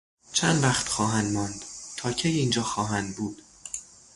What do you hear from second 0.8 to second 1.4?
خواهند